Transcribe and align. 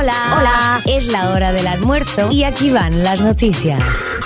Hola, 0.00 0.34
hola. 0.34 0.82
Es 0.86 1.08
la 1.08 1.28
hora 1.28 1.52
del 1.52 1.66
almuerzo 1.66 2.28
y 2.30 2.44
aquí 2.44 2.70
van 2.70 3.02
las 3.02 3.20
noticias. 3.20 4.16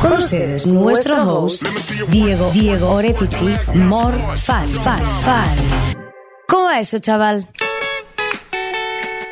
Con 0.00 0.14
ustedes, 0.14 0.66
nuestro 0.66 1.22
host, 1.22 1.64
Diego, 2.08 2.50
Diego 2.50 2.90
Orefici, 2.90 3.50
More 3.72 4.18
Fan, 4.34 4.66
Fan, 4.66 5.00
Fan. 5.20 5.48
¿Cómo 6.48 6.64
va 6.64 6.80
eso, 6.80 6.98
chaval? 6.98 7.46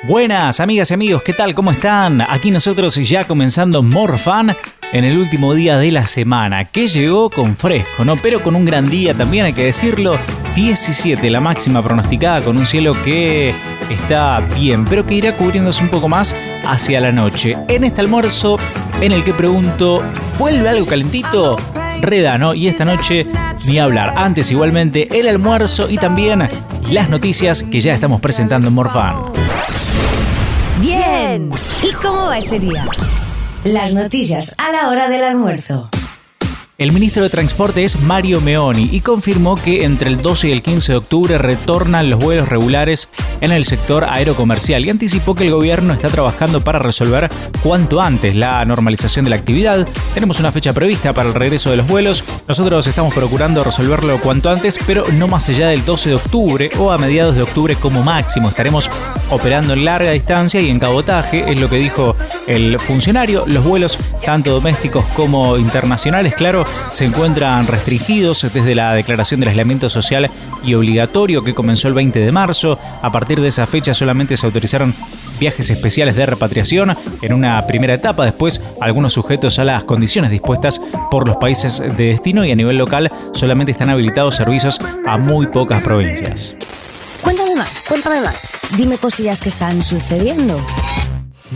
Buenas 0.05 0.61
amigas 0.61 0.93
y 0.93 0.95
amigos, 0.95 1.23
¿qué 1.25 1.32
tal? 1.32 1.57
¿Cómo 1.57 1.72
están? 1.72 2.20
Aquí 2.20 2.52
nosotros 2.52 2.95
ya 2.95 3.27
comenzando 3.27 3.82
More 3.82 4.16
Fan 4.16 4.56
en 4.93 5.04
el 5.04 5.18
último 5.18 5.54
día 5.54 5.77
de 5.77 5.90
la 5.90 6.06
semana, 6.06 6.66
que 6.66 6.86
llegó 6.86 7.30
con 7.30 7.56
fresco, 7.56 8.04
¿no? 8.04 8.14
Pero 8.14 8.45
con 8.45 8.54
un 8.54 8.64
gran 8.64 8.88
día 8.88 9.12
también, 9.12 9.46
hay 9.46 9.54
que 9.54 9.64
decirlo. 9.64 10.20
17 10.59 11.30
la 11.30 11.40
máxima 11.40 11.84
pronosticada 11.84 12.40
con 12.40 12.56
un 12.56 12.66
cielo 12.66 13.00
que 13.04 13.54
está 13.88 14.40
bien, 14.57 14.86
pero 14.86 15.07
que 15.07 15.14
irá 15.14 15.36
cubriéndose 15.36 15.84
un 15.84 15.88
poco 15.88 16.08
más 16.08 16.34
hacia 16.66 17.00
la 17.00 17.12
noche. 17.12 17.57
En 17.68 17.85
este 17.85 18.00
almuerzo 18.00 18.58
en 19.00 19.13
el 19.13 19.22
que 19.22 19.32
pregunto, 19.32 20.02
¿vuelve 20.36 20.68
algo 20.68 20.85
calentito? 20.85 21.57
Reda, 22.00 22.39
¿no? 22.39 22.54
Y 22.54 22.66
esta 22.66 22.85
noche 22.85 23.25
ni 23.66 23.79
hablar. 23.79 24.14
Antes 24.16 24.50
igualmente 24.50 25.07
el 25.21 25.29
almuerzo 25.29 25.89
y 25.89 25.96
también 25.96 26.49
las 26.90 27.08
noticias 27.08 27.63
que 27.63 27.80
ya 27.80 27.94
estamos 27.94 28.21
presentando 28.21 28.66
en 28.66 28.75
Morfan. 28.75 29.14
Bien. 30.80 31.50
¿Y 31.88 31.93
cómo 31.93 32.25
va 32.27 32.38
ese 32.38 32.58
día? 32.58 32.84
Las 33.62 33.94
noticias 33.94 34.56
a 34.58 34.72
la 34.72 34.88
hora 34.88 35.08
del 35.08 35.22
almuerzo. 35.22 35.88
El 36.81 36.92
ministro 36.92 37.25
de 37.25 37.28
Transporte 37.28 37.83
es 37.83 38.00
Mario 38.03 38.41
Meoni 38.41 38.89
y 38.92 39.00
confirmó 39.00 39.56
que 39.56 39.83
entre 39.83 40.11
el 40.11 40.23
12 40.23 40.47
y 40.47 40.53
el 40.53 40.62
15 40.62 40.92
de 40.92 40.98
octubre 40.98 41.36
retornan 41.36 42.09
los 42.09 42.20
vuelos 42.20 42.48
regulares 42.48 43.09
en 43.41 43.50
el 43.50 43.64
sector 43.64 44.05
aerocomercial 44.05 44.86
y 44.86 44.91
anticipó 44.91 45.34
que 45.34 45.47
el 45.47 45.50
gobierno 45.50 45.92
está 45.92 46.09
trabajando 46.09 46.62
para 46.62 46.78
resolver 46.78 47.28
cuanto 47.64 48.00
antes 48.00 48.36
la 48.36 48.64
normalización 48.64 49.25
de 49.25 49.30
la 49.30 49.36
actividad. 49.36 49.89
Tenemos 50.14 50.39
una 50.39 50.52
fecha 50.52 50.72
prevista 50.72 51.12
para 51.12 51.30
el 51.30 51.34
regreso 51.34 51.72
de 51.72 51.78
los 51.78 51.89
vuelos. 51.89 52.22
Nosotros 52.47 52.86
estamos 52.86 53.12
procurando 53.12 53.64
resolverlo 53.64 54.20
cuanto 54.20 54.48
antes, 54.48 54.78
pero 54.86 55.02
no 55.14 55.27
más 55.27 55.48
allá 55.48 55.70
del 55.70 55.84
12 55.84 56.11
de 56.11 56.14
octubre 56.14 56.70
o 56.78 56.92
a 56.92 56.98
mediados 56.98 57.34
de 57.34 57.42
octubre 57.42 57.74
como 57.74 58.05
máximo. 58.05 58.50
Estaremos 58.50 58.89
operando 59.30 59.72
en 59.72 59.84
larga 59.84 60.12
distancia 60.12 60.61
y 60.61 60.70
en 60.70 60.78
cabotaje, 60.78 61.50
es 61.50 61.58
lo 61.58 61.69
que 61.69 61.77
dijo 61.77 62.14
el 62.47 62.78
funcionario. 62.78 63.45
Los 63.48 63.64
vuelos, 63.64 63.98
tanto 64.24 64.52
domésticos 64.52 65.05
como 65.17 65.58
internacionales, 65.58 66.34
claro, 66.36 66.67
se 66.91 67.05
encuentran 67.05 67.66
restringidos 67.66 68.47
desde 68.52 68.74
la 68.74 68.94
declaración 68.94 69.41
del 69.41 69.50
aislamiento 69.50 69.91
social 69.91 70.30
y 70.64 70.74
obligatorio 70.74 71.44
que 71.44 71.55
comenzó 71.55 71.88
el 71.88 71.94
20 71.94 72.19
de 72.19 72.33
marzo. 72.33 72.78
A 73.02 73.12
partir 73.12 73.41
de 73.41 73.48
esa 73.48 73.66
fecha 73.66 73.94
solamente 73.94 74.36
se 74.36 74.47
autorizaron 74.47 74.94
viajes 75.39 75.70
especiales 75.70 76.16
de 76.16 76.27
repatriación 76.27 76.96
en 77.22 77.33
una 77.33 77.64
primera 77.66 77.94
etapa, 77.94 78.24
después 78.24 78.61
algunos 78.80 79.12
sujetos 79.12 79.58
a 79.58 79.64
las 79.64 79.84
condiciones 79.84 80.30
dispuestas 80.30 80.80
por 81.11 81.28
los 81.28 81.36
países 81.36 81.78
de 81.80 82.05
destino 82.05 82.44
y 82.44 82.50
a 82.50 82.56
nivel 82.56 82.77
local 82.77 83.12
solamente 83.33 83.72
están 83.72 83.91
habilitados 83.91 84.36
servicios 84.36 84.80
a 85.06 85.19
muy 85.19 85.46
pocas 85.46 85.83
provincias. 85.83 86.56
Cuéntame 87.22 87.56
más, 87.56 87.86
cuéntame 87.89 88.20
más. 88.20 88.48
Dime 88.77 88.98
cosillas 88.98 89.41
que 89.41 89.48
están 89.48 89.83
sucediendo. 89.83 90.61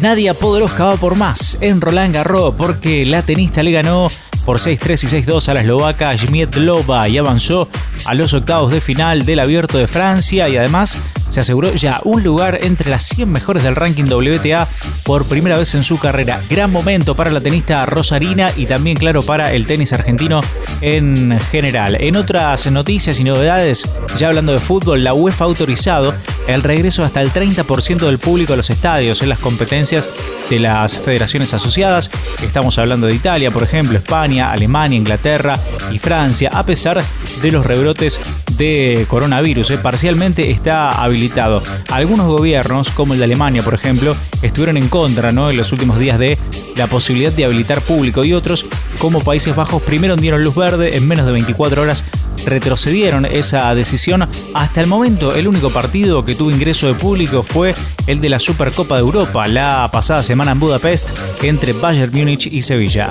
Nadia 0.00 0.34
Podoroska 0.34 0.84
va 0.84 0.96
por 0.96 1.16
más 1.16 1.58
en 1.60 1.80
Roland 1.80 2.14
Garros 2.14 2.54
porque 2.56 3.04
la 3.04 3.22
tenista 3.22 3.62
le 3.62 3.72
ganó 3.72 4.08
por 4.44 4.58
6-3 4.58 5.04
y 5.04 5.22
6-2 5.24 5.48
a 5.48 5.54
la 5.54 5.60
eslovaca 5.60 6.16
Jmiedlova 6.16 7.08
y 7.08 7.18
avanzó 7.18 7.68
a 8.04 8.14
los 8.14 8.34
octavos 8.34 8.72
de 8.72 8.80
final 8.80 9.24
del 9.24 9.40
Abierto 9.40 9.78
de 9.78 9.86
Francia 9.86 10.48
y 10.48 10.56
además 10.56 10.98
se 11.32 11.40
aseguró 11.40 11.74
ya 11.74 11.98
un 12.04 12.22
lugar 12.22 12.58
entre 12.62 12.90
las 12.90 13.04
100 13.04 13.30
mejores 13.30 13.62
del 13.62 13.74
ranking 13.74 14.04
WTA 14.04 14.68
por 15.02 15.24
primera 15.24 15.56
vez 15.56 15.74
en 15.74 15.82
su 15.82 15.98
carrera. 15.98 16.38
Gran 16.50 16.70
momento 16.70 17.14
para 17.14 17.30
la 17.30 17.40
tenista 17.40 17.86
Rosarina 17.86 18.50
y 18.54 18.66
también, 18.66 18.98
claro, 18.98 19.22
para 19.22 19.54
el 19.54 19.66
tenis 19.66 19.94
argentino 19.94 20.42
en 20.82 21.40
general. 21.50 21.96
En 21.98 22.16
otras 22.16 22.70
noticias 22.70 23.18
y 23.18 23.24
novedades, 23.24 23.88
ya 24.18 24.28
hablando 24.28 24.52
de 24.52 24.58
fútbol, 24.58 25.04
la 25.04 25.14
UEFA 25.14 25.44
ha 25.44 25.48
autorizado 25.48 26.14
el 26.46 26.62
regreso 26.62 27.02
hasta 27.04 27.20
el 27.20 27.32
30% 27.32 27.98
del 27.98 28.18
público 28.18 28.52
a 28.52 28.56
los 28.56 28.70
estadios 28.70 29.22
en 29.22 29.28
las 29.28 29.38
competencias 29.38 30.08
de 30.50 30.58
las 30.58 30.98
federaciones 30.98 31.54
asociadas. 31.54 32.10
Estamos 32.42 32.78
hablando 32.78 33.06
de 33.06 33.14
Italia, 33.14 33.50
por 33.50 33.62
ejemplo, 33.62 33.96
España, 33.96 34.52
Alemania, 34.52 34.98
Inglaterra 34.98 35.58
y 35.90 35.98
Francia, 35.98 36.50
a 36.52 36.64
pesar 36.66 37.02
de 37.40 37.52
los 37.52 37.64
rebrotes 37.64 38.20
de 38.56 39.06
coronavirus. 39.08 39.70
Eh, 39.70 39.78
parcialmente 39.78 40.50
está 40.50 41.02
habilitado. 41.02 41.62
Algunos 41.90 42.26
gobiernos, 42.26 42.90
como 42.90 43.14
el 43.14 43.18
de 43.18 43.24
Alemania, 43.24 43.62
por 43.62 43.74
ejemplo, 43.74 44.16
estuvieron 44.42 44.76
en 44.76 44.88
contra 44.88 45.32
¿no? 45.32 45.50
en 45.50 45.56
los 45.56 45.72
últimos 45.72 45.98
días 45.98 46.18
de 46.18 46.38
la 46.76 46.86
posibilidad 46.86 47.32
de 47.32 47.44
habilitar 47.44 47.80
público 47.80 48.24
y 48.24 48.32
otros, 48.32 48.66
como 48.98 49.20
Países 49.20 49.54
Bajos, 49.54 49.82
primero 49.82 50.16
dieron 50.16 50.42
luz 50.42 50.54
verde 50.54 50.96
en 50.96 51.06
menos 51.06 51.26
de 51.26 51.32
24 51.32 51.82
horas 51.82 52.04
retrocedieron 52.46 53.24
esa 53.24 53.74
decisión. 53.74 54.28
Hasta 54.54 54.80
el 54.80 54.86
momento, 54.86 55.34
el 55.34 55.48
único 55.48 55.70
partido 55.70 56.24
que 56.24 56.34
tuvo 56.34 56.50
ingreso 56.50 56.86
de 56.86 56.94
público 56.94 57.42
fue 57.42 57.74
el 58.06 58.20
de 58.20 58.28
la 58.28 58.38
Supercopa 58.38 58.96
de 58.96 59.00
Europa, 59.00 59.48
la 59.48 59.88
pasada 59.92 60.22
semana 60.22 60.52
en 60.52 60.60
Budapest, 60.60 61.10
entre 61.42 61.72
Bayern 61.72 62.12
Múnich 62.12 62.46
y 62.46 62.62
Sevilla. 62.62 63.10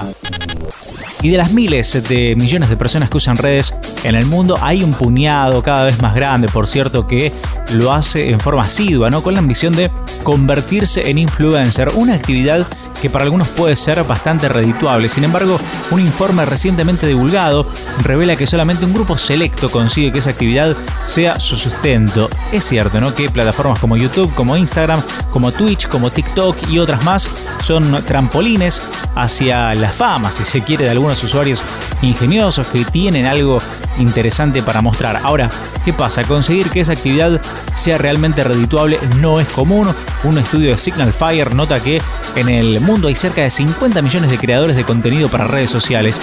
Y 1.23 1.29
de 1.29 1.37
las 1.37 1.51
miles 1.53 2.01
de 2.09 2.35
millones 2.35 2.69
de 2.69 2.77
personas 2.77 3.09
que 3.09 3.17
usan 3.17 3.37
redes 3.37 3.75
en 4.03 4.15
el 4.15 4.25
mundo, 4.25 4.57
hay 4.59 4.83
un 4.83 4.93
puñado 4.93 5.61
cada 5.61 5.85
vez 5.85 6.01
más 6.01 6.15
grande, 6.15 6.47
por 6.47 6.67
cierto, 6.67 7.05
que 7.05 7.31
lo 7.73 7.93
hace 7.93 8.31
en 8.31 8.39
forma 8.39 8.63
asidua, 8.63 9.11
¿no? 9.11 9.21
Con 9.21 9.35
la 9.35 9.39
ambición 9.39 9.75
de 9.75 9.91
convertirse 10.23 11.11
en 11.11 11.19
influencer, 11.19 11.91
una 11.93 12.15
actividad 12.15 12.65
que 13.01 13.09
para 13.09 13.25
algunos 13.25 13.49
puede 13.49 13.75
ser 13.75 14.03
bastante 14.03 14.47
redituable. 14.47 15.09
Sin 15.09 15.23
embargo, 15.23 15.59
un 15.89 15.99
informe 15.99 16.45
recientemente 16.45 17.07
divulgado 17.07 17.65
revela 18.03 18.35
que 18.35 18.47
solamente 18.47 18.85
un 18.85 18.93
grupo 18.93 19.17
selecto 19.17 19.69
consigue 19.69 20.11
que 20.11 20.19
esa 20.19 20.29
actividad 20.29 20.75
sea 21.05 21.39
su 21.39 21.55
sustento. 21.55 22.29
Es 22.51 22.63
cierto, 22.63 23.01
¿no? 23.01 23.13
Que 23.13 23.29
plataformas 23.29 23.79
como 23.79 23.97
YouTube, 23.97 24.33
como 24.35 24.55
Instagram, 24.55 25.01
como 25.31 25.51
Twitch, 25.51 25.87
como 25.87 26.11
TikTok 26.11 26.69
y 26.69 26.79
otras 26.79 27.03
más 27.03 27.27
son 27.61 28.03
trampolines 28.05 28.81
hacia 29.15 29.73
la 29.75 29.89
fama, 29.89 30.31
si 30.31 30.43
se 30.43 30.61
quiere, 30.61 30.85
de 30.85 30.91
algunos 30.91 31.23
usuarios 31.23 31.63
ingeniosos 32.01 32.67
que 32.67 32.85
tienen 32.85 33.25
algo 33.25 33.59
interesante 33.99 34.61
para 34.61 34.81
mostrar. 34.81 35.19
Ahora, 35.23 35.49
¿qué 35.85 35.93
pasa? 35.93 36.23
Conseguir 36.23 36.69
que 36.69 36.81
esa 36.81 36.93
actividad 36.93 37.39
sea 37.75 37.97
realmente 37.97 38.43
redituable 38.43 38.99
no 39.19 39.39
es 39.39 39.47
común. 39.49 39.87
Un 40.23 40.37
estudio 40.37 40.71
de 40.71 40.77
Signal 40.77 41.13
Fire 41.13 41.53
nota 41.55 41.81
que 41.81 42.01
en 42.35 42.49
el 42.49 42.79
mundo 42.81 43.07
hay 43.07 43.15
cerca 43.15 43.41
de 43.41 43.49
50 43.49 44.01
millones 44.01 44.31
de 44.31 44.37
creadores 44.37 44.75
de 44.75 44.83
contenido 44.83 45.29
para 45.29 45.45
redes 45.45 45.69
sociales 45.69 46.19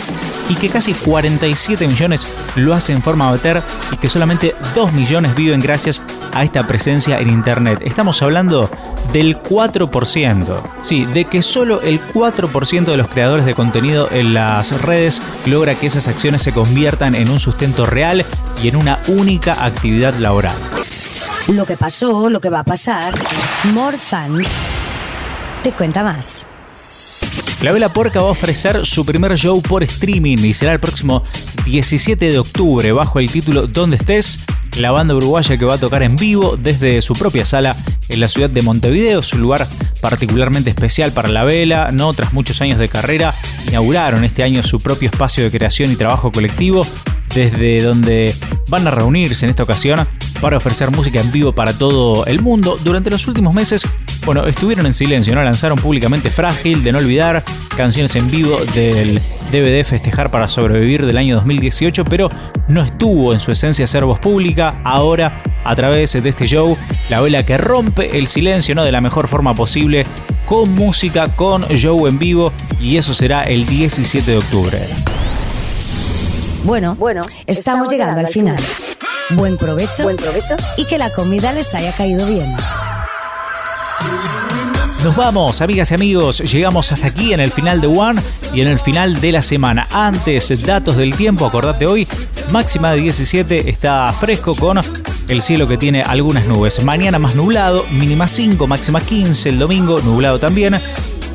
y 0.48 0.54
que 0.54 0.68
casi 0.68 0.94
47 0.94 1.86
millones 1.86 2.26
lo 2.56 2.74
hacen 2.74 2.96
en 2.96 3.02
forma 3.02 3.28
amateur 3.28 3.62
y 3.92 3.96
que 3.96 4.08
solamente 4.08 4.54
2 4.74 4.92
millones 4.92 5.34
viven 5.34 5.60
gracias 5.60 6.02
a 6.32 6.44
esta 6.44 6.66
presencia 6.66 7.18
en 7.20 7.28
Internet. 7.28 7.80
Estamos 7.84 8.22
hablando 8.22 8.70
del 9.12 9.36
4%. 9.38 10.60
Sí, 10.82 11.04
de 11.04 11.24
que 11.24 11.42
solo 11.42 11.80
el 11.82 12.00
4% 12.00 12.84
de 12.84 12.96
los 12.96 13.08
creadores 13.08 13.46
de 13.46 13.54
contenido 13.54 14.08
en 14.10 14.34
las 14.34 14.80
redes 14.82 15.22
logra 15.46 15.74
que 15.74 15.86
esas 15.86 16.08
acciones 16.08 16.42
se 16.42 16.52
conviertan 16.52 17.14
en 17.14 17.30
un 17.30 17.40
sustento 17.40 17.86
real 17.86 18.24
y 18.62 18.68
en 18.68 18.76
una 18.76 19.00
única 19.08 19.64
actividad 19.64 20.14
laboral. 20.14 20.56
Lo 21.48 21.64
que 21.64 21.76
pasó, 21.76 22.28
lo 22.28 22.40
que 22.40 22.50
va 22.50 22.60
a 22.60 22.64
pasar. 22.64 23.14
Morzan 23.72 24.44
te 25.62 25.72
cuenta 25.72 26.02
más. 26.02 26.46
La 27.62 27.72
Vela 27.72 27.88
Porca 27.88 28.20
va 28.20 28.28
a 28.28 28.30
ofrecer 28.30 28.86
su 28.86 29.04
primer 29.04 29.36
show 29.36 29.60
por 29.60 29.82
streaming 29.82 30.38
y 30.38 30.54
será 30.54 30.72
el 30.72 30.78
próximo 30.78 31.22
17 31.68 32.30
de 32.30 32.38
octubre 32.38 32.92
bajo 32.92 33.18
el 33.18 33.30
título 33.30 33.66
Donde 33.66 33.96
estés, 33.96 34.40
la 34.78 34.90
banda 34.90 35.14
uruguaya 35.14 35.58
que 35.58 35.66
va 35.66 35.74
a 35.74 35.78
tocar 35.78 36.02
en 36.02 36.16
vivo 36.16 36.56
desde 36.56 37.02
su 37.02 37.12
propia 37.12 37.44
sala 37.44 37.76
en 38.08 38.20
la 38.20 38.28
ciudad 38.28 38.48
de 38.48 38.62
Montevideo, 38.62 39.22
su 39.22 39.36
lugar 39.36 39.66
particularmente 40.00 40.70
especial 40.70 41.12
para 41.12 41.28
la 41.28 41.44
vela, 41.44 41.90
no 41.92 42.14
tras 42.14 42.32
muchos 42.32 42.62
años 42.62 42.78
de 42.78 42.88
carrera, 42.88 43.34
inauguraron 43.66 44.24
este 44.24 44.42
año 44.42 44.62
su 44.62 44.80
propio 44.80 45.10
espacio 45.10 45.44
de 45.44 45.50
creación 45.50 45.92
y 45.92 45.96
trabajo 45.96 46.32
colectivo, 46.32 46.86
desde 47.34 47.82
donde 47.82 48.34
van 48.68 48.86
a 48.86 48.90
reunirse 48.90 49.44
en 49.44 49.50
esta 49.50 49.64
ocasión 49.64 50.06
para 50.40 50.56
ofrecer 50.56 50.90
música 50.90 51.20
en 51.20 51.30
vivo 51.32 51.52
para 51.52 51.72
todo 51.72 52.26
el 52.26 52.40
mundo. 52.40 52.78
Durante 52.82 53.10
los 53.10 53.26
últimos 53.26 53.54
meses, 53.54 53.82
bueno, 54.24 54.46
estuvieron 54.46 54.86
en 54.86 54.92
silencio, 54.92 55.34
¿no? 55.34 55.42
Lanzaron 55.42 55.78
públicamente 55.78 56.30
Frágil, 56.30 56.82
de 56.82 56.92
no 56.92 56.98
olvidar, 56.98 57.42
canciones 57.76 58.14
en 58.16 58.30
vivo 58.30 58.58
del 58.74 59.20
DVD 59.50 59.84
Festejar 59.84 60.30
para 60.30 60.48
Sobrevivir 60.48 61.06
del 61.06 61.16
año 61.16 61.36
2018, 61.36 62.04
pero 62.04 62.28
no 62.68 62.82
estuvo 62.82 63.32
en 63.32 63.40
su 63.40 63.52
esencia 63.52 63.86
ser 63.86 64.04
voz 64.04 64.20
pública. 64.20 64.80
Ahora, 64.84 65.42
a 65.64 65.74
través 65.74 66.12
de 66.12 66.28
este 66.28 66.46
show, 66.46 66.76
la 67.08 67.20
vela 67.20 67.44
que 67.44 67.58
rompe 67.58 68.18
el 68.18 68.26
silencio, 68.26 68.74
¿no? 68.74 68.84
De 68.84 68.92
la 68.92 69.00
mejor 69.00 69.28
forma 69.28 69.54
posible, 69.54 70.06
con 70.44 70.74
música, 70.74 71.34
con 71.34 71.62
show 71.68 72.06
en 72.06 72.18
vivo, 72.18 72.52
y 72.80 72.96
eso 72.96 73.14
será 73.14 73.42
el 73.42 73.66
17 73.66 74.30
de 74.30 74.36
octubre. 74.36 74.78
Bueno, 76.64 76.96
bueno, 76.96 77.22
estamos, 77.46 77.90
llegando, 77.90 78.20
al 78.20 78.28
final. 78.28 78.56
Buen 79.30 79.56
provecho. 79.58 80.04
Buen 80.04 80.16
provecho. 80.16 80.56
Y 80.76 80.86
que 80.86 80.96
la 80.98 81.10
comida 81.10 81.52
les 81.52 81.74
haya 81.74 81.92
caído 81.92 82.26
bien. 82.26 82.46
Nos 85.04 85.14
vamos, 85.14 85.60
amigas 85.60 85.90
y 85.90 85.94
amigos. 85.94 86.38
Llegamos 86.38 86.90
hasta 86.92 87.08
aquí 87.08 87.34
en 87.34 87.40
el 87.40 87.52
final 87.52 87.80
de 87.80 87.86
One 87.88 88.20
y 88.54 88.62
en 88.62 88.68
el 88.68 88.80
final 88.80 89.20
de 89.20 89.32
la 89.32 89.42
semana. 89.42 89.86
Antes, 89.92 90.62
datos 90.62 90.96
del 90.96 91.14
tiempo, 91.14 91.46
acordate 91.46 91.86
hoy, 91.86 92.08
máxima 92.50 92.92
de 92.92 93.02
17, 93.02 93.68
está 93.68 94.12
fresco 94.14 94.56
con 94.56 94.80
el 95.28 95.42
cielo 95.42 95.68
que 95.68 95.76
tiene 95.76 96.02
algunas 96.02 96.48
nubes. 96.48 96.82
Mañana 96.82 97.18
más 97.18 97.34
nublado, 97.34 97.84
mínima 97.90 98.26
5, 98.26 98.66
máxima 98.66 99.00
15, 99.00 99.50
el 99.50 99.58
domingo 99.58 100.00
nublado 100.00 100.38
también. 100.38 100.80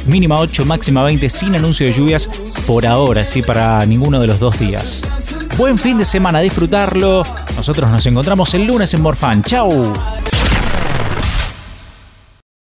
Mínima 0.07 0.39
8, 0.39 0.65
máxima 0.65 1.03
20, 1.03 1.29
sin 1.29 1.55
anuncio 1.55 1.85
de 1.85 1.93
lluvias 1.93 2.27
por 2.67 2.85
ahora, 2.85 3.25
sí, 3.25 3.41
para 3.41 3.85
ninguno 3.85 4.19
de 4.19 4.27
los 4.27 4.39
dos 4.39 4.59
días. 4.59 5.03
Buen 5.57 5.77
fin 5.77 5.97
de 5.97 6.05
semana, 6.05 6.39
disfrutarlo. 6.39 7.23
Nosotros 7.55 7.91
nos 7.91 8.05
encontramos 8.05 8.53
el 8.55 8.65
lunes 8.65 8.93
en 8.93 9.01
Morfan. 9.01 9.43
¡Chao! 9.43 9.93